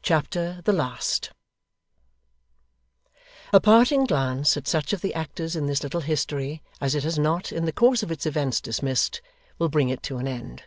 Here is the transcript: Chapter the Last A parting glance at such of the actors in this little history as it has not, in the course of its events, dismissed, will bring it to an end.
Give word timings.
Chapter 0.00 0.62
the 0.64 0.72
Last 0.72 1.30
A 3.52 3.60
parting 3.60 4.06
glance 4.06 4.56
at 4.56 4.66
such 4.66 4.94
of 4.94 5.02
the 5.02 5.12
actors 5.12 5.54
in 5.54 5.66
this 5.66 5.82
little 5.82 6.00
history 6.00 6.62
as 6.80 6.94
it 6.94 7.04
has 7.04 7.18
not, 7.18 7.52
in 7.52 7.66
the 7.66 7.70
course 7.72 8.02
of 8.02 8.10
its 8.10 8.24
events, 8.24 8.62
dismissed, 8.62 9.20
will 9.58 9.68
bring 9.68 9.90
it 9.90 10.02
to 10.04 10.16
an 10.16 10.26
end. 10.26 10.62